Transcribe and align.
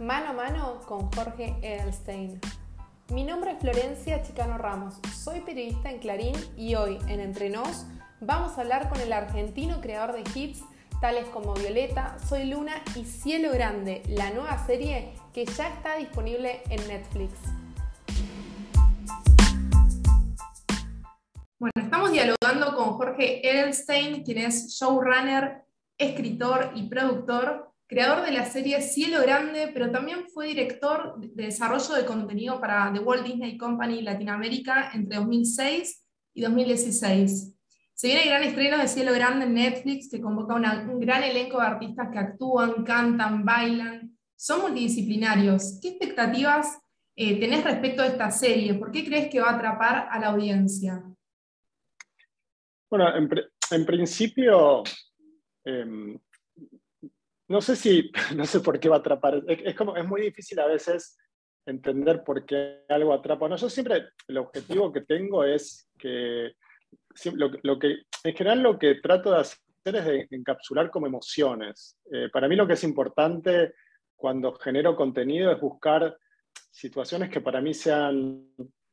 Mano 0.00 0.30
a 0.30 0.32
mano 0.32 0.80
con 0.86 1.12
Jorge 1.12 1.58
Edelstein. 1.60 2.40
Mi 3.10 3.22
nombre 3.22 3.50
es 3.50 3.58
Florencia 3.58 4.22
Chicano 4.22 4.56
Ramos, 4.56 4.94
soy 5.14 5.42
periodista 5.42 5.90
en 5.90 5.98
Clarín 5.98 6.34
y 6.56 6.74
hoy 6.74 6.96
en 7.08 7.20
Entre 7.20 7.50
Nos 7.50 7.84
vamos 8.18 8.56
a 8.56 8.62
hablar 8.62 8.88
con 8.88 8.98
el 8.98 9.12
argentino 9.12 9.82
creador 9.82 10.14
de 10.14 10.24
hits 10.34 10.62
tales 11.02 11.26
como 11.26 11.52
Violeta, 11.52 12.16
Soy 12.26 12.46
Luna 12.46 12.82
y 12.96 13.04
Cielo 13.04 13.52
Grande, 13.52 14.02
la 14.08 14.30
nueva 14.30 14.56
serie 14.64 15.12
que 15.34 15.44
ya 15.44 15.68
está 15.68 15.96
disponible 15.96 16.62
en 16.70 16.88
Netflix. 16.88 17.34
Bueno, 21.58 21.74
estamos 21.76 22.10
dialogando 22.12 22.74
con 22.74 22.94
Jorge 22.94 23.46
Edelstein, 23.46 24.24
quien 24.24 24.38
es 24.38 24.68
showrunner, 24.68 25.62
escritor 25.98 26.70
y 26.74 26.88
productor 26.88 27.69
creador 27.90 28.24
de 28.24 28.30
la 28.30 28.44
serie 28.44 28.80
Cielo 28.80 29.20
Grande, 29.20 29.68
pero 29.74 29.90
también 29.90 30.28
fue 30.32 30.46
director 30.46 31.18
de 31.18 31.44
desarrollo 31.46 31.92
de 31.94 32.04
contenido 32.04 32.60
para 32.60 32.92
The 32.92 33.00
Walt 33.00 33.26
Disney 33.26 33.58
Company 33.58 34.00
Latinoamérica 34.02 34.92
entre 34.94 35.18
2006 35.18 36.06
y 36.34 36.40
2016. 36.40 37.56
Se 37.92 38.06
viene 38.06 38.22
el 38.22 38.28
gran 38.28 38.44
estreno 38.44 38.78
de 38.78 38.86
Cielo 38.86 39.12
Grande 39.12 39.46
en 39.46 39.54
Netflix, 39.54 40.08
que 40.08 40.20
convoca 40.20 40.54
un 40.54 41.00
gran 41.00 41.24
elenco 41.24 41.58
de 41.58 41.66
artistas 41.66 42.10
que 42.12 42.18
actúan, 42.20 42.84
cantan, 42.84 43.44
bailan, 43.44 44.16
son 44.36 44.60
multidisciplinarios. 44.60 45.80
¿Qué 45.82 45.88
expectativas 45.88 46.78
eh, 47.16 47.40
tenés 47.40 47.64
respecto 47.64 48.02
a 48.02 48.06
esta 48.06 48.30
serie? 48.30 48.74
¿Por 48.74 48.92
qué 48.92 49.04
crees 49.04 49.28
que 49.28 49.40
va 49.40 49.50
a 49.50 49.56
atrapar 49.56 50.06
a 50.08 50.18
la 50.20 50.28
audiencia? 50.28 51.02
Bueno, 52.88 53.06
en, 53.16 53.84
principio, 53.84 54.84
em, 55.64 56.16
no 57.50 57.60
sé 57.60 57.74
si, 57.74 58.10
no 58.36 58.46
sé 58.46 58.60
por 58.60 58.78
qué 58.78 58.88
va 58.88 58.96
a 58.96 59.00
atrapar. 59.00 59.42
Es, 59.46 59.74
como, 59.74 59.96
es 59.96 60.06
muy 60.06 60.22
difícil 60.22 60.58
a 60.60 60.66
veces 60.66 61.18
entender 61.66 62.22
por 62.24 62.46
qué 62.46 62.84
algo 62.88 63.12
atrapa. 63.12 63.48
No, 63.48 63.56
yo 63.56 63.68
siempre, 63.68 64.04
el 64.28 64.38
objetivo 64.38 64.92
que 64.92 65.02
tengo 65.02 65.44
es 65.44 65.90
que, 65.98 66.52
lo, 67.34 67.78
que, 67.78 68.02
en 68.24 68.34
general 68.34 68.62
lo 68.62 68.78
que 68.78 68.94
trato 68.96 69.32
de 69.32 69.40
hacer 69.40 69.58
es 69.84 70.04
de 70.04 70.28
encapsular 70.30 70.90
como 70.90 71.08
emociones. 71.08 71.98
Eh, 72.12 72.28
para 72.32 72.46
mí 72.46 72.54
lo 72.54 72.68
que 72.68 72.74
es 72.74 72.84
importante 72.84 73.74
cuando 74.14 74.54
genero 74.54 74.94
contenido 74.94 75.50
es 75.50 75.60
buscar 75.60 76.16
situaciones 76.70 77.30
que 77.30 77.40
para 77.40 77.60
mí 77.60 77.74
sean, 77.74 78.46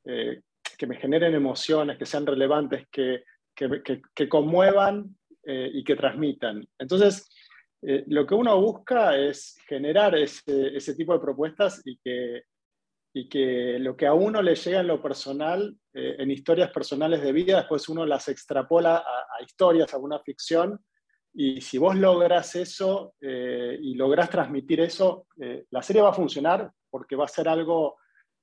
eh, 0.04 0.42
que 0.78 0.88
me 0.88 0.98
generen 0.98 1.36
emociones, 1.36 1.98
que 1.98 2.08
sean 2.08 2.26
relevantes, 2.26 2.88
que, 2.92 3.24
que, 3.54 4.30
conmuevan 4.30 5.16
eh, 5.44 5.70
y 5.74 5.84
que 5.84 5.96
transmitan. 5.96 6.68
Entonces, 6.80 7.28
eh, 7.82 8.04
lo 8.08 8.26
que 8.26 8.34
uno 8.34 8.60
busca 8.60 9.16
es 9.16 9.56
generar 9.68 10.16
ese, 10.16 10.96
tipo 10.96 11.14
de 11.14 11.20
propuestas 11.20 11.82
y 11.86 11.98
que, 12.00 12.44
lo 13.80 13.96
que 13.96 14.08
a 14.08 14.14
uno 14.14 14.42
le 14.42 14.56
llega 14.56 14.80
en 14.80 14.88
lo 14.88 15.02
personal, 15.02 15.76
eh, 15.94 16.16
en 16.20 16.32
historias 16.32 16.72
personales 16.72 17.22
de 17.22 17.32
vida, 17.32 17.58
después 17.58 17.88
uno 17.90 18.06
las 18.06 18.28
extrapola 18.30 18.98
a, 18.98 19.44
historias, 19.44 19.94
a 19.94 19.98
una 19.98 20.20
ficción. 20.20 20.80
Y 21.34 21.62
si 21.62 21.78
vos 21.78 21.96
logras 21.96 22.56
eso 22.56 23.14
eh, 23.22 23.78
y 23.80 23.94
logras 23.94 24.30
transmitir 24.30 24.82
eso, 24.82 25.28
la 25.70 25.84
serie 25.84 26.02
va 26.02 26.10
a 26.10 26.14
funcionar 26.14 26.72
porque 26.90 27.16
va 27.16 27.26
a 27.26 27.28
ser 27.28 27.48
algo, 27.48 27.98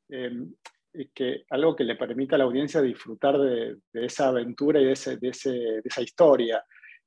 que, 0.08 1.44
algo 1.50 1.74
que 1.74 1.82
le 1.82 1.96
permita 1.96 2.36
a 2.36 2.38
la 2.38 2.44
audiencia 2.44 2.80
disfrutar 2.80 3.36
de, 3.38 3.78
esa 3.94 4.28
aventura 4.28 4.80
y 4.80 4.84
de 4.84 4.92
esa 4.92 6.02
historia. 6.02 6.64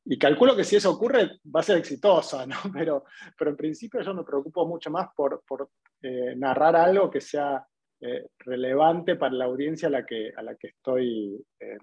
Y 0.10 0.18
calculo 0.18 0.56
que 0.56 0.64
si 0.64 0.78
eso 0.78 0.92
ocurre 0.92 1.42
va 1.54 1.60
a 1.60 1.64
ser 1.64 1.78
exitosa, 1.78 2.46
¿no? 2.46 2.56
Pero, 2.74 3.04
pero 3.38 3.52
en 3.52 3.58
principio 3.58 4.02
yo 4.02 4.14
me 4.14 4.24
preocupo 4.24 4.66
mucho 4.66 4.90
más 4.90 5.10
por, 5.14 5.44
por 5.46 5.70
eh, 6.02 6.34
narrar 6.38 6.78
algo 6.78 7.12
que 7.12 7.20
sea 7.20 7.66
eh, 8.00 8.28
relevante 8.40 9.17
para 9.17 9.34
la 9.34 9.46
audiencia 9.46 9.90
a 9.90 9.92
la 9.92 10.06
que, 10.06 10.32
a 10.36 10.42
la 10.44 10.56
que, 10.56 10.67
estoy, 10.67 11.46
eh, 11.60 11.78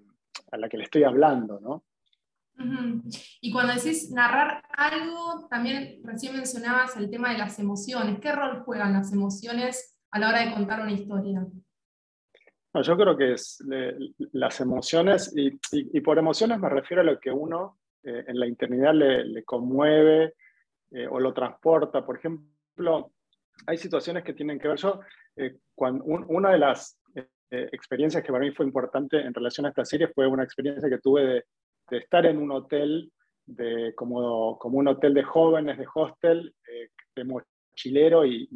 a 0.53 0.57
la 0.57 0.69
que 0.69 0.79
le 0.79 0.85
estoy 0.85 1.05
hablando, 1.05 1.61
¿no? 1.61 1.85
Y 3.41 3.53
cuando 3.53 3.75
decís 3.75 4.11
narrar 4.13 4.63
algo, 4.71 5.49
también 5.51 6.01
recién 6.05 6.35
mencionabas 6.35 6.97
el 6.97 7.11
tema 7.11 7.33
de 7.33 7.39
las 7.39 7.59
emociones. 7.59 8.21
¿Qué 8.21 8.31
rol 8.31 8.63
juegan 8.63 8.93
las 8.93 9.13
emociones 9.13 9.99
a 10.13 10.21
la 10.21 10.29
hora 10.29 10.47
de 10.47 10.55
contar 10.55 10.81
una 10.81 10.93
historia? 10.93 11.45
yo 12.83 12.97
creo 12.97 13.17
que 13.17 13.33
es 13.33 13.59
las 14.33 14.61
emociones, 14.61 15.33
y, 15.37 15.59
y, 15.73 16.01
por 16.01 16.19
emociones 16.19 16.59
me 16.59 16.69
refiero 16.69 17.03
a 17.03 17.05
lo 17.05 17.21
que 17.21 17.31
uno 17.31 17.79
eh, 18.05 18.25
en 18.27 18.39
la 18.39 18.47
internidad 18.47 18.93
le, 18.95 19.45
conmueve 19.45 20.35
eh, 20.91 21.07
o 21.11 21.19
lo 21.19 21.33
transporta. 21.33 22.05
Por 22.05 22.19
ejemplo, 22.19 23.13
hay 23.67 23.79
situaciones 23.79 24.23
que 24.25 24.35
tienen 24.35 24.59
que 24.59 24.69
ver, 24.69 24.77
yo, 24.77 25.01
eh, 25.37 25.57
cuando, 25.75 26.05
una 26.05 26.51
de 26.51 26.59
las 26.59 26.99
experiencias 27.51 28.25
que 28.25 28.33
para 28.33 28.45
mí 28.45 28.51
fue 28.51 28.67
importante 28.67 29.21
en 29.21 29.33
relación 29.33 29.65
a 29.65 29.69
esta 29.69 29.85
serie 29.85 30.09
fue 30.09 30.27
una 30.27 30.43
experiencia 30.43 30.89
que 30.89 30.99
tuve 30.99 31.45
de, 31.89 31.99
estar 31.99 32.27
en 32.27 32.39
un 32.39 32.51
hotel, 32.51 33.13
de, 33.47 33.95
como, 33.95 34.59
como, 34.59 34.79
un 34.79 34.89
hotel 34.89 35.15
de 35.15 35.23
jóvenes, 35.23 35.79
de 35.79 35.87
hostel, 35.95 36.53
de 37.15 37.25
mochilero, 37.25 38.27
y, 38.27 38.49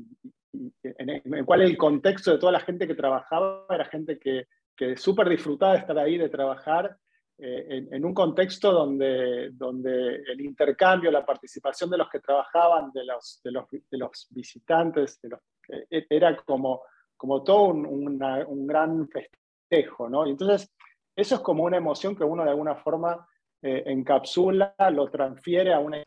en, 0.83 1.35
el 1.35 1.45
cual 1.45 1.63
el 1.63 1.77
contexto 1.77 2.33
de 2.33 2.39
toda 2.39 2.51
la 2.53 2.61
gente 2.61 2.89
que 2.89 2.97
trabajaba 2.97 3.67
era 3.71 3.85
gente 3.85 4.19
que, 4.19 4.47
que 4.77 4.97
súper 4.97 5.29
disfrutaba 5.29 5.75
de 5.75 5.79
estar 5.79 5.99
ahí, 5.99 6.19
de 6.19 6.29
trabajar, 6.29 6.97
eh, 7.41 7.87
en, 7.93 8.05
un 8.05 8.13
contexto 8.13 8.73
donde, 8.73 9.51
donde 9.53 10.17
el 10.27 10.41
intercambio, 10.41 11.09
la 11.09 11.25
participación 11.25 11.89
de 11.89 11.97
los 11.97 12.09
que 12.09 12.19
trabajaban, 12.19 12.91
de 12.93 13.05
los, 13.05 13.41
de 13.45 13.53
los, 13.53 13.65
de 13.71 13.97
los 13.97 14.27
visitantes, 14.31 15.21
de 15.21 15.29
los, 15.29 15.41
eh, 15.69 16.07
era 16.11 16.37
como, 16.39 16.83
como 17.17 17.45
todo 17.45 17.67
un, 17.67 17.87
un, 17.87 18.67
gran 18.67 19.09
festejo, 19.09 20.09
¿no? 20.09 20.27
Y 20.27 20.31
entonces, 20.31 20.75
eso 21.15 21.37
es 21.37 21.41
como 21.41 21.63
una 21.63 21.77
emoción 21.77 22.17
que 22.17 22.25
uno 22.25 22.43
de 22.43 22.51
alguna 22.51 22.75
forma 22.75 23.25
eh, 23.63 23.85
encapsula, 23.87 24.75
lo 24.91 25.09
transfiere 25.09 25.73
a 25.73 25.79
una 25.79 26.03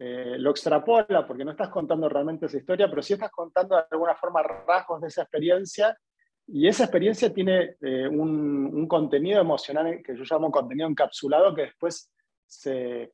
lo 0.00 0.50
extrapola, 0.50 1.26
porque 1.26 1.44
no 1.44 1.50
estás 1.50 1.70
contando 1.70 2.08
realmente 2.08 2.46
esa 2.46 2.58
historia, 2.58 2.88
pero 2.88 3.02
sí 3.02 3.14
estás 3.14 3.32
contando 3.32 3.74
de 3.74 3.82
alguna 3.90 4.14
forma 4.14 4.44
rasgos 4.44 5.00
de 5.00 5.08
esa 5.08 5.22
experiencia 5.22 5.98
y 6.50 6.66
esa 6.66 6.84
experiencia 6.84 7.32
tiene 7.32 7.76
eh, 7.82 8.08
un, 8.08 8.86
contenido 8.88 9.40
emocional 9.40 10.00
que 10.02 10.16
yo 10.16 10.24
llamo 10.28 10.50
contenido 10.50 10.88
encapsulado 10.88 11.54
que 11.54 11.62
después 11.62 12.10
se, 12.46 13.10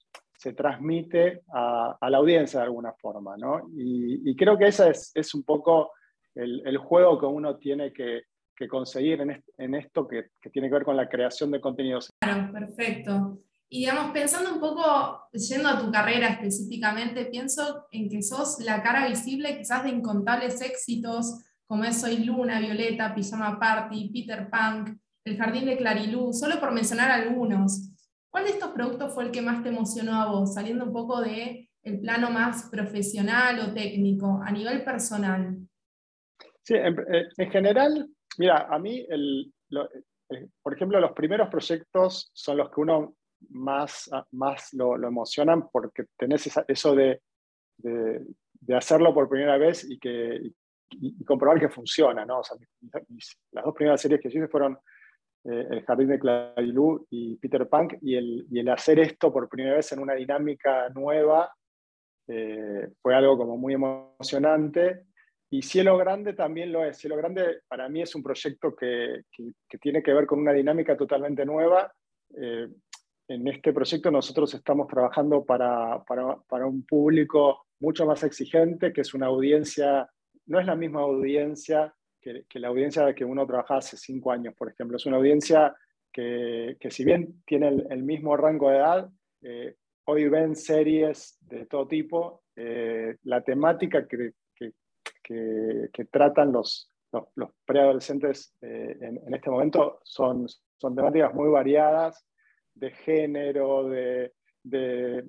transmite 0.57 1.43
a, 1.53 1.97
la 2.09 2.19
audiencia 2.19 2.61
de 2.61 2.67
alguna 2.67 2.93
forma. 2.93 3.37
¿no? 3.37 3.69
Y, 3.77 4.37
creo 4.37 4.57
que 4.57 4.69
ese 4.69 4.93
es, 5.15 5.35
un 5.35 5.43
poco 5.43 5.91
el, 6.35 6.77
juego 6.79 7.19
que 7.19 7.27
uno 7.27 7.57
tiene 7.57 7.93
que, 7.93 8.23
conseguir 8.69 9.21
en, 9.59 9.75
esto 9.75 10.07
que, 10.07 10.31
tiene 10.53 10.69
que 10.69 10.75
ver 10.75 10.85
con 10.85 10.97
la 10.97 11.09
creación 11.09 11.51
de 11.51 11.61
contenidos. 11.61 12.11
Claro, 12.21 12.53
perfecto. 12.53 13.39
Y 13.69 13.81
digamos, 13.81 14.13
pensando 14.13 14.53
un 14.53 14.61
poco, 14.61 15.29
yendo 15.33 15.69
a 15.71 15.81
tu 15.81 15.91
carrera 15.91 16.29
específicamente, 16.29 17.25
pienso 17.25 17.87
en 17.91 18.09
que 18.09 18.23
sos 18.23 18.61
la 18.61 18.81
cara 18.83 19.09
visible 19.09 19.59
quizás 19.59 19.83
de 19.83 19.91
incontables 19.91 20.61
éxitos 20.61 21.41
como 21.67 21.85
es 21.85 22.01
Soy 22.01 22.25
Luna, 22.25 22.61
Violeta, 22.61 23.15
Pijama 23.15 23.59
Party, 23.59 24.11
Peter 24.13 24.49
Punk, 24.51 24.99
El 25.25 25.37
Jardín 25.37 25.67
de 25.67 25.77
Clarilú, 25.77 26.33
solo 26.33 26.61
por 26.61 26.73
mencionar 26.73 27.11
algunos. 27.11 27.91
¿Cuál 28.31 28.45
de 28.45 28.51
estos 28.51 28.71
productos 28.71 29.15
fue 29.15 29.25
el 29.25 29.31
que 29.31 29.43
más 29.43 29.63
te 29.63 29.69
emocionó 29.69 30.21
a 30.21 30.31
vos, 30.31 30.55
saliendo 30.55 30.85
un 30.85 30.93
poco 30.93 31.21
de 31.21 31.71
el 31.83 32.01
plano 32.01 32.31
más 32.31 32.69
profesional 32.71 33.61
o 33.61 33.73
técnico, 33.73 34.41
a 34.45 34.51
nivel 34.51 34.83
personal? 34.83 35.57
Sí, 36.63 36.75
en, 36.75 36.99
eh, 36.99 37.51
general, 37.51 38.09
mira, 38.39 38.67
a 38.71 38.79
mí, 38.79 39.07
el, 39.09 39.53
eh, 40.31 40.49
por 40.63 40.75
ejemplo, 40.75 40.99
los 40.99 41.13
primeros 41.13 41.49
proyectos 41.49 42.31
son 42.33 42.57
los 42.57 42.71
que 42.71 42.81
uno 42.81 43.15
más, 43.51 44.11
más 44.33 44.73
lo, 44.73 44.97
emocionan 44.97 45.69
porque 45.71 46.07
tenés 46.17 46.51
eso 46.67 46.95
de, 46.95 47.21
de, 47.77 48.75
hacerlo 48.75 49.13
por 49.13 49.29
primera 49.29 49.59
vez 49.59 49.89
y 49.89 49.99
que, 49.99 50.41
comprobar 51.25 51.61
que 51.61 51.69
funciona, 51.69 52.25
¿no? 52.25 52.43
las 53.53 53.65
dos 53.65 53.75
primeras 53.75 54.01
series 54.01 54.21
que 54.21 54.29
hice 54.29 54.49
fueron 54.49 54.79
eh, 55.45 55.67
El 55.71 55.85
Jardín 55.85 56.09
de 56.09 56.19
Clarilú 56.19 57.07
y 57.11 57.37
Peter 57.37 57.69
Punk, 57.69 57.95
y 58.01 58.17
el, 58.17 58.47
y 58.51 58.61
el, 58.61 58.69
hacer 58.69 58.99
esto 58.99 59.33
por 59.33 59.49
primera 59.49 59.77
vez 59.77 59.93
en 59.93 60.01
una 60.01 60.15
dinámica 60.15 60.89
nueva 60.91 61.53
eh, 62.27 62.89
fue 63.03 63.15
algo 63.15 63.37
como 63.37 63.57
muy 63.57 63.75
emocionante. 63.75 65.05
Y 65.51 65.63
Cielo 65.63 65.97
Grande 65.99 66.33
también 66.33 66.73
lo 66.73 66.85
es. 66.85 66.99
Cielo 66.99 67.17
Grande 67.17 67.61
para 67.69 67.89
mí 67.89 68.03
es 68.03 68.15
un 68.15 68.23
proyecto 68.23 68.75
que, 68.75 69.23
que, 69.31 69.79
tiene 69.79 70.03
que 70.03 70.13
ver 70.13 70.27
con 70.27 70.41
una 70.41 70.53
dinámica 70.53 70.97
totalmente 70.97 71.45
nueva. 71.45 71.93
Eh, 72.37 72.69
en 73.29 73.49
este 73.49 73.73
proyecto 73.73 74.11
nosotros 74.11 74.53
estamos 74.55 74.89
trabajando 74.89 75.45
para, 75.45 76.03
para, 76.05 76.37
para, 76.49 76.67
un 76.67 76.85
público 76.85 77.67
mucho 77.81 78.05
más 78.05 78.23
exigente, 78.23 78.93
que 78.93 79.03
es 79.03 79.15
una 79.15 79.27
audiencia 79.27 80.09
no 80.47 80.61
es 80.61 80.67
la 80.67 80.77
misma 80.77 81.01
audiencia 81.01 81.95
que, 82.21 82.59
la 82.59 82.69
audiencia 82.69 83.15
que 83.15 83.25
uno 83.25 83.47
trabajaba 83.47 83.79
hace 83.79 83.97
cinco 83.97 84.33
años, 84.33 84.55
por 84.55 84.71
ejemplo. 84.71 84.97
Es 84.97 85.07
una 85.07 85.19
audiencia 85.19 85.75
que, 86.11 86.77
si 86.91 87.05
bien 87.05 87.43
tiene 87.45 87.69
el, 87.69 88.03
mismo 88.03 88.37
rango 88.37 88.71
de 88.71 88.77
edad, 88.77 89.11
eh, 89.43 89.77
hoy 90.05 90.29
ven 90.29 90.57
series 90.57 91.37
de 91.43 91.67
todo 91.67 91.87
tipo. 91.87 92.45
Eh, 92.57 93.17
la 93.25 93.43
temática 93.43 94.07
que, 94.07 94.33
que, 95.23 96.05
tratan 96.11 96.53
los, 96.53 96.91
los, 97.35 97.51
preadolescentes 97.65 98.55
eh, 98.61 98.97
en, 99.01 99.35
este 99.35 99.51
momento 99.51 100.01
son, 100.03 100.47
son 100.49 100.95
temáticas 100.95 101.35
muy 101.35 101.49
variadas 101.51 102.27
de 102.75 102.91
género, 102.91 103.89
de, 103.89 104.33
de, 104.63 105.25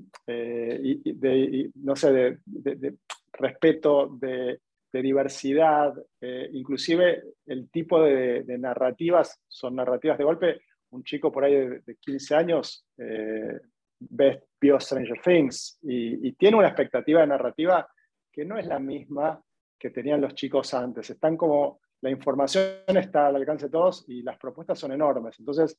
no 1.75 1.95
sé, 1.95 2.11
de, 2.45 2.97
respeto, 3.33 4.07
de, 4.19 4.59
diversidad, 5.01 5.93
eh, 6.21 6.49
inclusive 6.53 7.23
el 7.45 7.69
tipo 7.69 8.01
de, 8.01 8.43
narrativas 8.57 9.41
son 9.47 9.75
narrativas 9.75 10.17
de 10.17 10.23
golpe. 10.23 10.61
Un 10.91 11.03
chico 11.03 11.31
por 11.31 11.43
ahí 11.43 11.55
de, 11.85 11.95
15 11.99 12.35
años 12.35 12.85
eh, 12.97 13.59
ve 13.99 14.43
vio 14.59 14.79
Stranger 14.79 15.21
Things 15.21 15.79
y, 15.81 16.31
tiene 16.33 16.57
una 16.57 16.67
expectativa 16.67 17.21
de 17.21 17.27
narrativa 17.27 17.87
que 18.31 18.45
no 18.45 18.57
es 18.57 18.67
la 18.67 18.79
misma 18.79 19.41
que 19.79 19.89
tenían 19.89 20.21
los 20.21 20.33
chicos 20.33 20.73
antes. 20.73 21.09
Están 21.09 21.37
como, 21.37 21.79
la 22.01 22.09
información 22.09 22.63
está 22.87 23.27
al 23.27 23.35
alcance 23.35 23.65
de 23.65 23.71
todos 23.71 24.05
y 24.07 24.21
las 24.21 24.37
propuestas 24.37 24.79
son 24.79 24.91
enormes. 24.91 25.39
Entonces, 25.39 25.77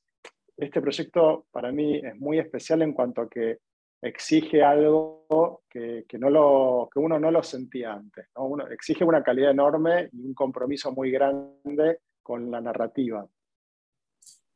este 0.56 0.80
proyecto 0.80 1.46
para 1.50 1.70
mí 1.72 1.96
es 1.96 2.16
muy 2.16 2.38
especial 2.38 2.82
en 2.82 2.92
cuanto 2.92 3.22
a 3.22 3.28
que 3.28 3.58
exige 4.08 4.62
algo 4.62 5.62
que, 5.68 6.04
no 6.18 6.30
lo, 6.30 6.88
que 6.92 6.98
uno 6.98 7.18
no 7.18 7.30
lo 7.30 7.42
sentía 7.42 7.92
antes. 7.92 8.28
Uno, 8.36 8.66
exige 8.68 9.04
una 9.04 9.22
calidad 9.22 9.50
enorme 9.50 10.08
y 10.12 10.20
un 10.20 10.34
compromiso 10.34 10.92
muy 10.92 11.10
grande 11.10 12.00
con 12.22 12.50
la 12.50 12.60
narrativa. 12.60 13.26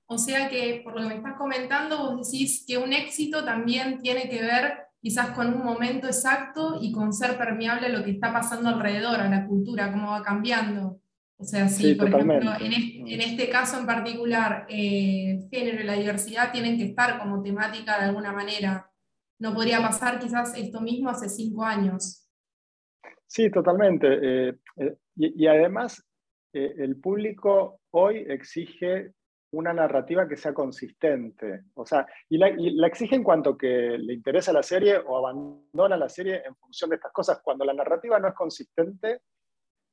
O 0.06 0.18
sea 0.18 0.48
que, 0.48 0.80
por 0.82 0.94
lo 0.94 1.02
que 1.02 1.08
me 1.08 1.14
estás 1.16 1.36
comentando, 1.38 1.98
vos 1.98 2.30
decís 2.30 2.64
que 2.66 2.78
un 2.78 2.92
éxito 2.92 3.44
también 3.44 4.00
tiene 4.00 4.28
que 4.28 4.42
ver 4.42 4.90
quizás 5.00 5.30
con 5.30 5.54
un 5.54 5.64
momento 5.64 6.06
exacto 6.06 6.78
y 6.80 6.92
con 6.92 7.12
ser 7.12 7.38
permeable 7.38 7.86
a 7.86 7.90
lo 7.90 8.04
que 8.04 8.10
está 8.10 8.32
pasando 8.32 8.68
alrededor, 8.68 9.20
a 9.20 9.28
la 9.28 9.46
cultura, 9.46 9.90
cómo 9.92 10.10
va 10.10 10.22
cambiando. 10.22 11.00
O 11.36 11.44
sea, 11.44 11.68
si, 11.68 11.94
por 11.94 12.08
ejemplo, 12.08 12.52
en, 12.60 13.20
este 13.20 13.48
caso 13.48 13.78
en 13.78 13.86
particular, 13.86 14.66
eh, 14.68 15.38
el 15.38 15.48
género 15.48 15.80
y 15.80 15.86
la 15.86 15.94
diversidad 15.94 16.52
tienen 16.52 16.76
que 16.76 16.84
estar 16.84 17.18
como 17.18 17.42
temática 17.42 17.98
de 17.98 18.06
alguna 18.06 18.30
manera. 18.30 18.89
No 19.40 19.54
podría 19.54 19.80
pasar 19.80 20.20
quizás 20.20 20.56
esto 20.56 20.80
mismo 20.80 21.10
hace 21.10 21.28
cinco 21.28 21.64
años. 21.64 22.28
Sí, 23.26 23.50
totalmente. 23.50 24.06
Eh, 24.06 24.54
eh, 24.76 24.96
y, 25.16 25.46
además, 25.46 26.04
el 26.52 27.00
público 27.00 27.80
hoy 27.90 28.24
exige 28.28 29.12
una 29.52 29.72
narrativa 29.72 30.28
que 30.28 30.36
sea 30.36 30.54
consistente. 30.54 31.62
O 31.74 31.84
sea, 31.84 32.06
y 32.28 32.38
la, 32.38 32.50
y 32.50 32.82
exige 32.84 33.16
en 33.16 33.24
cuanto 33.24 33.56
que 33.56 33.96
le 33.98 34.14
interesa 34.14 34.52
la 34.52 34.62
serie 34.62 34.98
o 34.98 35.18
abandona 35.18 35.96
la 35.96 36.08
serie 36.08 36.42
en 36.46 36.54
función 36.56 36.90
de 36.90 36.96
estas 36.96 37.12
cosas. 37.12 37.40
Cuando 37.42 37.64
la 37.64 37.74
narrativa 37.74 38.18
no 38.18 38.28
es 38.28 38.34
consistente, 38.34 39.22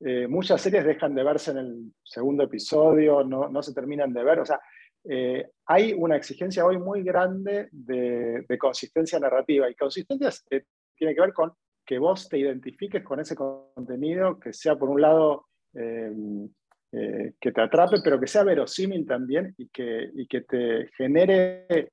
eh, 0.00 0.28
muchas 0.28 0.60
series 0.60 0.84
dejan 0.84 1.14
de 1.14 1.24
verse 1.24 1.50
en 1.50 1.58
el 1.58 1.92
segundo 2.04 2.44
episodio, 2.44 3.24
no, 3.24 3.48
no 3.48 3.62
se 3.62 3.74
terminan 3.74 4.12
de 4.12 4.22
ver. 4.22 4.38
O 4.40 4.46
sea, 4.46 4.60
eh, 5.04 5.50
hay 5.66 5.92
una 5.92 6.16
exigencia 6.16 6.64
hoy 6.64 6.78
muy 6.78 7.02
grande 7.02 7.68
de, 7.72 8.44
consistencia 8.58 9.18
narrativa. 9.18 9.68
Y 9.70 9.74
consistencia 9.74 10.30
eh, 10.50 10.64
tiene 10.96 11.14
que 11.14 11.20
ver 11.20 11.32
con 11.32 11.52
que 11.84 11.98
vos 11.98 12.28
te 12.28 12.38
identifiques 12.38 13.02
con 13.02 13.20
ese 13.20 13.34
contenido, 13.34 14.38
que 14.38 14.52
sea 14.52 14.76
por 14.76 14.90
un 14.90 15.00
lado 15.00 15.46
que 15.72 17.52
te 17.52 17.60
atrape, 17.60 17.98
pero 18.02 18.18
que 18.18 18.26
sea 18.26 18.42
verosímil 18.42 19.06
también 19.06 19.54
y 19.56 19.68
que, 19.68 20.10
y 20.14 20.26
que 20.26 20.40
te 20.40 20.88
genere 20.96 21.92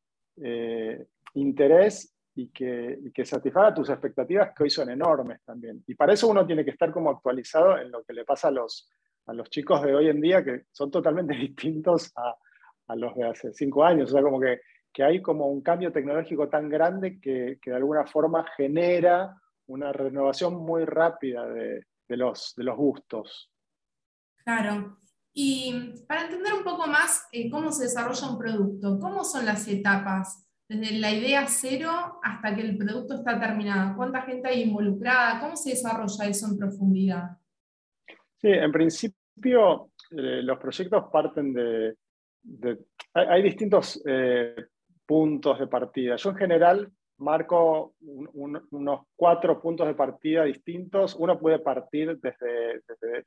interés 1.35 2.13
y 2.35 2.49
que, 2.49 2.99
que 3.13 3.25
satisfaga 3.25 3.73
tus 3.73 3.89
expectativas 3.89 4.51
que 4.55 4.63
hoy 4.63 4.69
son 4.69 4.89
enormes 4.89 5.41
también. 5.45 5.83
Y 5.87 5.95
para 5.95 6.13
eso 6.13 6.27
uno 6.27 6.45
tiene 6.45 6.65
que 6.65 6.71
estar 6.71 6.91
como 6.91 7.09
actualizado 7.09 7.77
en 7.77 7.91
lo 7.91 8.03
que 8.03 8.13
le 8.13 8.25
pasa 8.25 8.49
a 8.49 8.51
los, 8.51 8.89
a 9.27 9.33
los 9.33 9.49
chicos 9.49 9.81
de 9.83 9.95
hoy 9.95 10.09
en 10.09 10.19
día, 10.19 10.43
que 10.43 10.63
son 10.71 10.91
totalmente 10.91 11.33
distintos 11.35 12.11
a, 12.15 12.35
a 12.87 12.95
los 12.95 13.15
de 13.15 13.27
hace 13.27 13.53
cinco 13.53 13.83
años. 13.83 14.09
O 14.09 14.13
sea, 14.13 14.21
como 14.21 14.39
que, 14.39 14.61
que 14.93 15.03
hay 15.03 15.21
como 15.21 15.47
un 15.47 15.61
cambio 15.61 15.91
tecnológico 15.91 16.49
tan 16.49 16.69
grande 16.69 17.19
que, 17.19 17.59
que 17.61 17.71
de 17.71 17.75
alguna 17.77 18.05
forma 18.05 18.45
genera 18.55 19.35
una 19.67 19.91
renovación 19.91 20.55
muy 20.55 20.85
rápida 20.85 21.47
de, 21.47 21.85
de, 22.07 22.17
los, 22.17 22.53
de 22.55 22.63
los 22.63 22.77
gustos. 22.77 23.51
Claro. 24.43 24.99
Y 25.33 25.93
para 26.07 26.23
entender 26.23 26.53
un 26.53 26.63
poco 26.63 26.87
más 26.87 27.27
eh, 27.31 27.49
cómo 27.49 27.71
se 27.71 27.83
desarrolla 27.83 28.29
un 28.29 28.37
producto, 28.37 28.99
¿cómo 28.99 29.23
son 29.23 29.45
las 29.45 29.67
etapas? 29.67 30.45
desde 30.67 30.97
la 30.97 31.11
idea 31.11 31.45
cero 31.47 32.19
hasta 32.23 32.55
que 32.55 32.61
el 32.61 32.77
producto 32.77 33.15
está 33.15 33.39
terminado? 33.39 33.95
¿Cuánta 33.95 34.21
gente 34.23 34.49
hay 34.49 34.63
involucrada? 34.63 35.39
¿Cómo 35.39 35.55
se 35.55 35.71
desarrolla 35.71 36.25
eso 36.25 36.47
en 36.47 36.57
profundidad? 36.57 37.37
Sí, 38.37 38.49
en 38.49 38.71
principio 38.71 39.91
eh, 40.11 40.41
los 40.41 40.57
proyectos 40.57 41.05
parten 41.11 41.53
de... 41.53 41.95
hay, 43.13 43.43
distintos 43.43 44.01
eh, 44.05 44.55
puntos 45.05 45.59
de 45.59 45.67
partida. 45.67 46.15
Yo 46.15 46.31
en 46.31 46.35
general 46.35 46.91
marco 47.17 47.95
unos 48.01 49.01
cuatro 49.15 49.61
puntos 49.61 49.87
de 49.87 49.93
partida 49.93 50.43
distintos. 50.43 51.15
Uno 51.15 51.39
puede 51.39 51.59
partir 51.59 52.19
desde, 52.19 52.81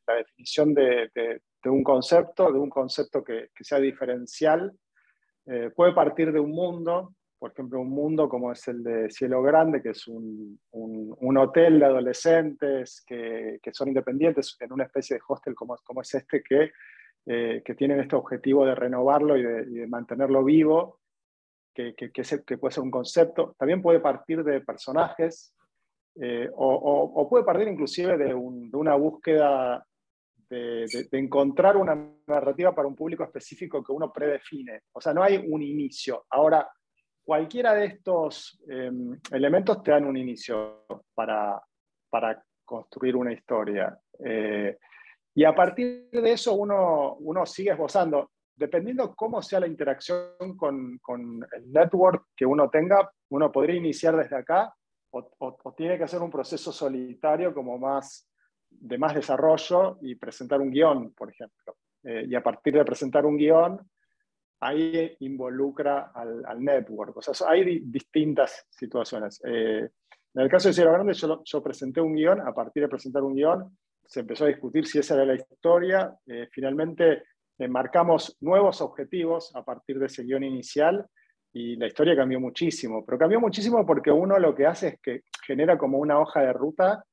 la 0.07 0.15
definición 0.15 0.75
de, 0.75 1.11
un 1.65 1.83
concepto, 1.83 2.53
de 2.53 2.59
un 2.59 2.71
concepto 2.71 3.25
que, 3.25 3.49
sea 3.61 3.79
diferencial. 3.79 4.73
Eh, 5.47 5.71
puede 5.75 5.93
partir 5.93 6.31
de 6.33 6.41
un 6.41 6.51
mundo, 6.51 7.15
por 7.39 7.53
ejemplo, 7.53 7.81
un 7.81 7.91
mundo 7.91 8.29
como 8.29 8.53
es 8.53 8.69
el 8.69 8.83
de 8.83 9.11
Cielo 9.11 9.43
Grande, 9.43 9.81
que 9.81 9.91
es 9.91 10.07
un, 10.07 10.61
un, 10.73 11.37
hotel 11.39 11.79
de 11.79 11.87
adolescentes 11.87 13.03
que, 13.07 13.59
que, 13.63 13.73
son 13.73 13.89
independientes 13.89 14.57
en 14.61 14.73
una 14.73 14.85
especie 14.85 15.17
de 15.17 15.23
hostel 15.27 15.55
como, 15.55 15.77
como 15.85 16.03
es 16.03 16.15
este, 16.15 16.43
que, 16.43 16.73
eh, 17.31 17.63
que 17.63 17.75
tienen 17.75 18.01
este 18.01 18.17
objetivo 18.17 18.65
de 18.65 18.75
renovarlo 18.75 19.37
y 19.37 19.43
de, 19.43 19.87
mantenerlo 19.87 20.43
vivo, 20.43 21.01
que, 21.75 21.95
que, 21.95 22.11
que, 22.11 22.59
puede 22.59 22.73
ser 22.73 22.83
un 22.83 22.91
concepto. 22.91 23.55
También 23.59 23.83
puede 23.83 24.01
partir 24.01 24.43
de 24.43 24.63
personajes, 24.63 25.55
eh, 26.21 26.49
o, 26.55 27.13
o, 27.15 27.29
puede 27.29 27.45
partir 27.45 27.69
inclusive 27.69 28.17
de, 28.17 28.29
de 28.29 28.35
una 28.35 28.95
búsqueda 28.95 29.87
de, 30.49 30.87
de, 31.11 31.19
encontrar 31.19 31.77
una 31.77 31.95
narrativa 32.27 32.75
para 32.75 32.89
un 32.89 32.97
público 32.97 33.25
específico 33.25 33.85
que 33.85 33.93
uno 33.93 34.11
predefine. 34.11 34.85
O 34.93 35.01
sea, 35.01 35.13
no 35.13 35.23
hay 35.23 35.37
un 35.37 35.63
inicio. 35.63 36.25
Ahora, 36.31 36.67
cualquiera 37.29 37.75
de 37.75 37.85
estos 37.85 38.59
em, 38.67 39.21
elementos 39.31 39.83
te 39.83 39.91
dan 39.91 40.07
un 40.07 40.17
inicio 40.17 40.87
para, 41.15 41.63
para 42.09 42.43
construir 42.65 43.17
una 43.17 43.35
historia. 43.35 43.99
Eh, 44.25 44.79
y 45.39 45.45
a 45.45 45.55
partir 45.55 46.09
de 46.11 46.33
eso 46.33 46.53
uno, 46.55 47.15
uno 47.21 47.47
sigue 47.47 47.71
esbozando. 47.71 48.33
Dependiendo 48.57 49.15
cómo 49.15 49.41
sea 49.41 49.61
la 49.61 49.69
interacción 49.69 50.57
con, 50.57 50.99
con, 50.99 51.47
el 51.53 51.73
network 51.73 52.31
que 52.37 52.45
uno 52.45 52.69
tenga, 52.69 53.09
uno 53.31 53.53
podría 53.53 53.77
iniciar 53.77 54.17
desde 54.17 54.35
acá 54.35 54.75
o, 55.13 55.31
o, 55.39 55.75
tiene 55.77 55.97
que 55.97 56.03
hacer 56.03 56.21
un 56.21 56.31
proceso 56.33 56.73
solitario 56.73 57.55
como 57.55 57.79
más 57.79 58.29
de 58.69 58.99
más 58.99 59.15
desarrollo 59.15 59.99
y 60.03 60.17
presentar 60.17 60.61
un 60.61 60.73
guion, 60.73 61.13
por 61.13 61.31
ejemplo. 61.31 61.77
Eh, 62.03 62.27
y 62.29 62.35
a 62.35 62.43
partir 62.43 62.75
de 62.75 62.85
presentar 62.85 63.25
un 63.25 63.37
guion, 63.37 63.89
ahí 64.59 65.17
involucra 65.21 66.11
al, 66.13 66.61
network. 66.61 67.17
O 67.17 67.23
sea, 67.23 67.49
hay 67.49 67.79
distintas 67.85 68.67
situaciones. 68.71 69.41
Eh, 69.45 69.89
en 70.35 70.43
el 70.43 70.49
caso 70.49 70.67
de 70.67 70.75
Cielo 70.75 70.91
Grande, 70.95 71.13
yo, 71.13 71.43
yo, 71.45 71.63
presenté 71.63 72.01
un 72.01 72.17
guion, 72.17 72.41
a 72.41 72.53
partir 72.53 72.83
de 72.83 72.89
presentar 72.89 73.23
un 73.23 73.37
guion, 73.37 73.79
se 74.09 74.21
empezó 74.21 74.45
a 74.45 74.49
discutir 74.49 74.87
si 74.87 74.99
esa 74.99 75.15
era 75.15 75.27
la 75.27 75.35
historia. 75.35 76.17
Eh, 76.27 76.49
finalmente, 76.51 77.25
eh, 77.59 77.69
marcamos 77.69 78.39
nuevos 78.41 78.81
objetivos 78.81 79.55
a 79.55 79.63
partir 79.63 79.99
de 79.99 80.07
ese 80.07 80.25
guion 80.25 80.45
inicial 80.45 81.07
y 81.53 81.77
la 81.77 81.87
historia 81.87 82.17
cambió 82.17 82.41
muchísimo. 82.41 83.05
Pero 83.05 83.19
cambió 83.19 83.39
muchísimo 83.39 83.85
porque 83.85 84.11
uno 84.11 84.39
lo 84.39 84.55
que 84.55 84.67
hace 84.67 84.89
es 84.89 85.01
que 85.03 85.21
genera 85.47 85.77
como 85.77 85.99
una 85.99 86.19
hoja 86.19 86.41
de 86.41 86.55
ruta 86.55 87.05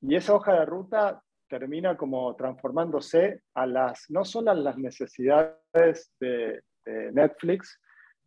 y 0.00 0.14
esa 0.16 0.34
hoja 0.34 0.54
de 0.54 0.64
ruta 0.64 1.22
termina 1.46 1.94
como 1.96 2.34
transformándose 2.36 3.42
a 3.54 3.66
las, 3.66 4.06
no 4.08 4.24
solo 4.24 4.50
a 4.50 4.54
las 4.54 4.78
necesidades 4.78 6.12
de, 6.20 6.62
Netflix, 6.86 7.80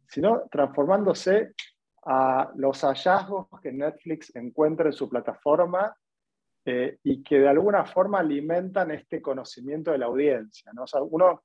sino 0.08 0.48
transformándose 0.50 1.54
a 2.04 2.50
los 2.56 2.82
hallazgos 2.82 3.46
que 3.62 3.72
Netflix 3.72 4.36
encuentra 4.36 4.88
en 4.88 4.94
su 4.94 5.08
plataforma 5.08 5.96
eh, 6.70 6.98
y 7.04 7.24
que 7.24 7.40
de 7.40 7.48
alguna 7.48 7.86
forma 7.86 8.20
alimentan 8.20 8.92
este 8.92 9.22
conocimiento 9.22 9.92
de 9.92 10.00
la 10.00 10.08
audiencia. 10.08 10.72
¿no? 10.74 10.84
uno 11.10 11.44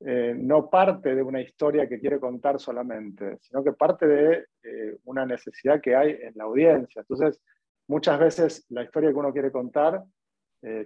eh, 0.00 0.34
no 0.36 0.68
parte 0.68 1.14
de 1.14 1.22
una 1.22 1.40
historia 1.40 1.88
que 1.88 2.00
quiere 2.00 2.18
contar 2.18 2.58
solamente, 2.58 3.38
sino 3.40 3.62
que 3.62 3.72
parte 3.72 4.06
de 4.06 4.46
eh, 4.62 4.98
una 5.04 5.24
necesidad 5.24 5.80
que 5.80 5.94
hay 5.94 6.10
en 6.20 6.32
la 6.34 6.44
audiencia. 6.44 7.02
Entonces, 7.02 7.40
muchas 7.86 8.18
veces 8.18 8.66
la 8.70 8.82
historia 8.82 9.10
que 9.10 9.16
uno 9.16 9.32
quiere 9.32 9.52
contar 9.52 10.02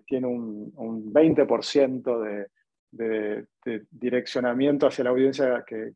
tiene 0.07 0.27
un, 0.27 0.73
un 0.75 1.13
20% 1.15 2.21
de, 2.21 3.47
de, 3.65 3.87
direccionamiento 3.93 4.89
hacia 4.89 5.05
la 5.05 5.11
audiencia 5.11 5.65
que, 5.65 5.93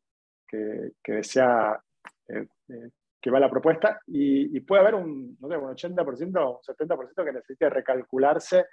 que, 0.49 1.13
desea 1.13 1.83
eh, 2.29 2.47
eh, 2.69 2.91
que 3.23 3.31
va 3.31 3.39
la 3.39 3.49
propuesta 3.49 4.01
y, 4.09 4.59
puede 4.61 4.83
haber 4.83 4.97
un, 4.97 5.37
no 5.41 5.49
sé, 5.49 5.57
un 5.57 5.71
80% 5.71 6.37
o 6.39 6.59
un 6.59 6.63
70% 6.63 7.25
que 7.25 7.33
necesite 7.33 7.71
recalcularse 7.71 8.67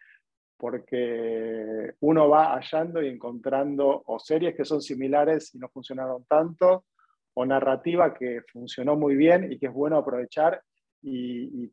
porque 0.57 1.93
uno 2.01 2.27
va 2.27 2.55
hallando 2.55 3.01
y 3.01 3.07
encontrando 3.07 4.03
o 4.05 4.19
series 4.19 4.55
que 4.55 4.65
son 4.65 4.81
similares 4.81 5.55
y 5.55 5.59
no 5.59 5.69
funcionaron 5.69 6.25
tanto, 6.25 6.85
o 7.35 7.45
narrativa 7.45 8.13
que 8.13 8.41
funcionó 8.51 8.97
muy 8.97 9.15
bien 9.15 9.49
y 9.53 9.57
que 9.57 9.67
es 9.67 9.73
bueno 9.73 9.97
aprovechar, 9.97 10.61
y, 11.01 11.71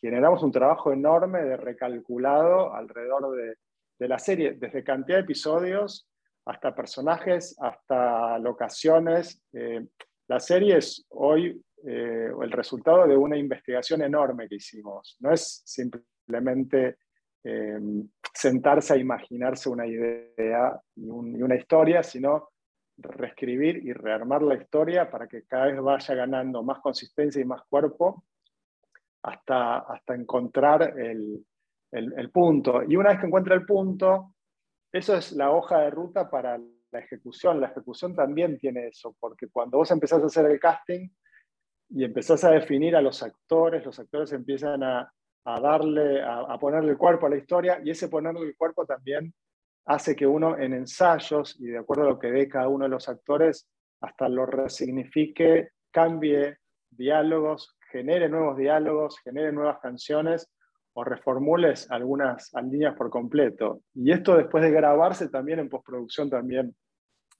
generamos 0.00 0.42
un 0.42 0.50
trabajo 0.50 0.92
enorme 0.92 1.42
de 1.42 1.56
recalculado 1.56 2.74
alrededor 2.74 3.36
de, 3.36 4.08
la 4.08 4.18
serie, 4.18 4.54
desde 4.54 4.82
cantidad 4.82 5.18
de 5.18 5.22
episodios 5.22 6.08
hasta 6.44 6.74
personajes, 6.74 7.56
hasta 7.60 8.38
locaciones. 8.40 9.40
Eh, 9.52 9.86
la 10.26 10.40
serie 10.40 10.78
es 10.78 11.06
hoy 11.10 11.62
eh, 11.86 12.30
el 12.40 12.50
resultado 12.50 13.06
de 13.06 13.16
una 13.16 13.36
investigación 13.36 14.02
enorme 14.02 14.48
que 14.48 14.54
hicimos. 14.54 15.16
No 15.20 15.32
es 15.32 15.62
simplemente 15.64 16.96
eh, 17.42 17.78
sentarse 18.32 18.94
a 18.94 18.96
imaginarse 18.96 19.68
una 19.68 19.86
idea 19.86 20.80
y, 20.96 21.08
una 21.08 21.56
historia, 21.56 22.02
sino 22.02 22.48
reescribir 22.96 23.84
y 23.84 23.92
rearmar 23.92 24.42
la 24.42 24.54
historia 24.54 25.10
para 25.10 25.26
que 25.26 25.42
cada 25.44 25.66
vez 25.66 25.80
vaya 25.80 26.14
ganando 26.14 26.62
más 26.62 26.80
consistencia 26.80 27.42
y 27.42 27.44
más 27.44 27.62
cuerpo 27.68 28.24
hasta, 29.22 29.78
hasta 29.78 30.14
encontrar 30.14 30.98
el, 30.98 31.44
el, 31.92 32.30
punto. 32.30 32.82
Y 32.82 32.96
una 32.96 33.10
vez 33.10 33.20
que 33.20 33.26
encuentra 33.26 33.54
el 33.54 33.66
punto, 33.66 34.34
eso 34.90 35.16
es 35.16 35.32
la 35.32 35.50
hoja 35.50 35.80
de 35.80 35.90
ruta 35.90 36.30
para 36.30 36.58
la 36.58 36.98
ejecución. 36.98 37.60
La 37.60 37.68
ejecución 37.68 38.14
también 38.14 38.58
tiene 38.58 38.88
eso, 38.88 39.14
porque 39.20 39.48
cuando 39.48 39.78
vos 39.78 39.90
empezás 39.90 40.22
a 40.22 40.26
hacer 40.26 40.46
el 40.46 40.58
casting 40.58 41.08
y 41.94 42.04
empezás 42.04 42.42
a 42.42 42.50
definir 42.50 42.96
a 42.96 43.00
los 43.00 43.22
actores, 43.22 43.84
los 43.86 43.98
actores 44.00 44.32
empiezan 44.32 44.82
a, 44.82 45.12
a 45.44 45.60
darle, 45.60 46.20
a, 46.22 46.58
ponerle 46.58 46.90
el 46.90 46.98
cuerpo 46.98 47.26
a 47.26 47.30
la 47.30 47.36
historia, 47.36 47.80
y 47.84 47.90
ese 47.90 48.08
ponerle 48.08 48.46
el 48.48 48.56
cuerpo 48.56 48.84
también 48.84 49.32
hace 49.86 50.16
que 50.16 50.26
uno 50.26 50.58
en 50.58 50.74
ensayos, 50.74 51.56
y 51.60 51.66
de 51.66 51.78
acuerdo 51.78 52.04
a 52.04 52.08
lo 52.08 52.18
que 52.18 52.32
ve 52.32 52.48
cada 52.48 52.68
uno 52.68 52.84
de 52.84 52.90
los 52.90 53.08
actores, 53.08 53.68
hasta 54.00 54.28
lo 54.28 54.44
resignifique, 54.44 55.70
cambie 55.92 56.58
diálogos, 56.90 57.76
genere 57.92 58.28
nuevos 58.28 58.56
diálogos, 58.56 59.20
genere 59.20 59.52
nuevas 59.52 59.78
canciones 59.78 60.50
o 60.94 61.04
reformules 61.04 61.88
algunas 61.92 62.50
líneas 62.70 62.96
por 62.96 63.08
completo. 63.08 63.82
Y 63.94 64.10
esto 64.10 64.36
después 64.36 64.64
de 64.64 64.72
grabarse 64.72 65.28
también 65.28 65.60
en 65.60 65.68
postproducción 65.68 66.28
también 66.28 66.74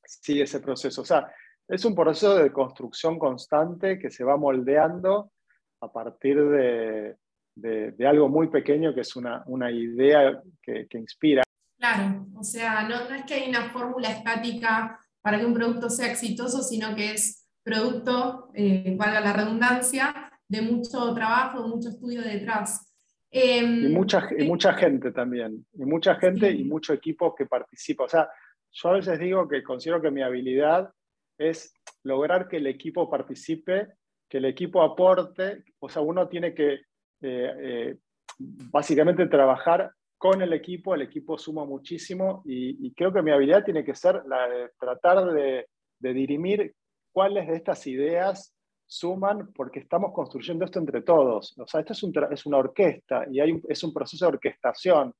sigue 0.04 0.44
ese 0.44 0.60
proceso. 0.60 1.02
O 1.02 1.04
sea, 1.04 1.32
es 1.68 1.84
un 1.84 1.94
proceso 1.94 2.36
de 2.36 2.52
construcción 2.52 3.18
constante 3.18 3.98
que 3.98 4.10
se 4.10 4.24
va 4.24 4.36
moldeando 4.36 5.32
a 5.80 5.92
partir 5.92 6.42
de, 6.42 7.16
de, 7.54 8.06
algo 8.06 8.28
muy 8.28 8.48
pequeño 8.48 8.94
que 8.94 9.00
es 9.00 9.16
una, 9.16 9.42
una 9.46 9.70
idea 9.70 10.42
que, 10.62 10.86
que, 10.88 10.98
inspira. 10.98 11.42
Claro, 11.78 12.26
o 12.36 12.42
sea, 12.42 12.82
no, 12.88 13.08
no 13.08 13.14
es 13.14 13.24
que 13.24 13.34
hay 13.34 13.48
una 13.48 13.70
fórmula 13.70 14.10
estática 14.10 14.98
para 15.20 15.38
que 15.38 15.46
un 15.46 15.54
producto 15.54 15.88
sea 15.90 16.10
exitoso, 16.10 16.62
sino 16.62 16.94
que 16.94 17.12
es 17.12 17.46
producto, 17.62 18.50
eh, 18.54 18.94
valga 18.96 19.20
la 19.20 19.32
redundancia, 19.32 20.30
de 20.46 20.60
mucho 20.60 21.14
trabajo, 21.14 21.62
de 21.62 21.68
mucho 21.68 21.88
estudio 21.88 22.22
detrás. 22.22 22.92
Em, 23.30 23.86
y, 23.86 23.88
mucha, 23.88 24.28
y 24.38 24.46
mucha 24.46 24.74
gente 24.74 25.10
también, 25.10 25.66
y 25.72 25.84
mucha 25.84 26.14
gente 26.16 26.50
y 26.50 26.64
mucho 26.64 26.92
equipo 26.92 27.34
que 27.34 27.46
participa. 27.46 28.04
O 28.04 28.08
sea, 28.08 28.28
yo 28.70 28.88
a 28.90 28.92
veces 28.92 29.18
digo 29.18 29.48
que 29.48 29.62
considero 29.62 30.00
que 30.00 30.10
mi 30.10 30.22
habilidad 30.22 30.90
es 31.38 31.72
lograr 32.02 32.48
que 32.48 32.58
el 32.58 32.66
equipo 32.66 33.10
participe, 33.10 33.88
que 34.28 34.38
el 34.38 34.44
equipo 34.44 34.82
aporte, 34.82 35.64
o 35.78 35.88
sea, 35.88 36.02
uno 36.02 36.28
tiene 36.28 36.54
que 36.54 36.74
eh, 36.74 36.80
eh, 37.20 37.96
básicamente 38.38 39.26
trabajar 39.26 39.92
con 40.18 40.40
el 40.42 40.52
equipo, 40.52 40.94
el 40.94 41.02
equipo 41.02 41.36
suma 41.38 41.64
muchísimo 41.64 42.42
y, 42.46 42.92
creo 42.94 43.12
que 43.12 43.22
mi 43.22 43.30
habilidad 43.30 43.64
tiene 43.64 43.84
que 43.84 43.94
ser 43.94 44.22
la 44.26 44.48
de 44.48 44.70
tratar 44.78 45.32
de, 45.32 45.66
dirimir 45.98 46.74
cuáles 47.12 47.46
de 47.46 47.56
estas 47.56 47.86
ideas 47.86 48.54
suman 48.86 49.52
porque 49.52 49.80
estamos 49.80 50.12
construyendo 50.12 50.64
esto 50.64 50.78
entre 50.78 51.02
todos. 51.02 51.54
O 51.58 51.66
sea, 51.66 51.80
esto 51.80 51.92
es, 51.92 52.46
una 52.46 52.58
orquesta 52.58 53.26
y 53.30 53.40
es 53.68 53.84
un 53.84 53.92
proceso 53.92 54.26
de 54.26 54.32
orquestación. 54.32 55.14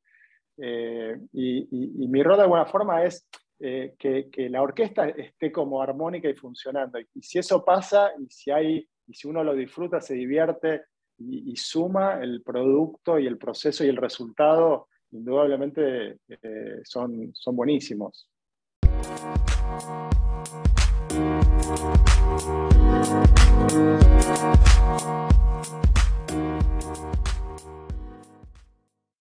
Eh, 0.56 1.18
y, 1.32 2.06
mi 2.08 2.22
rol 2.22 2.36
de 2.36 2.42
alguna 2.42 2.66
forma 2.66 3.04
es 3.04 3.26
que, 3.58 4.28
que, 4.30 4.50
la 4.50 4.62
orquesta 4.62 5.08
esté 5.08 5.50
como 5.50 5.80
armónica 5.80 6.28
y 6.28 6.34
funcionando. 6.34 6.98
Y, 6.98 7.22
si 7.22 7.38
eso 7.38 7.64
pasa 7.64 8.10
y 8.18 8.26
si, 8.28 8.50
hay, 8.50 8.88
y 9.06 9.14
si 9.14 9.28
uno 9.28 9.42
lo 9.42 9.54
disfruta, 9.54 10.00
se 10.00 10.14
divierte 10.14 10.82
y, 11.18 11.56
suma 11.56 12.20
el 12.20 12.42
producto 12.42 13.18
y 13.18 13.26
el 13.26 13.38
proceso 13.38 13.84
y 13.84 13.88
el 13.88 13.96
resultado, 13.96 14.88
indudablemente 15.12 16.18
eh, 16.28 16.80
son, 16.82 17.30
son 17.34 17.56
buenísimos. 17.56 18.28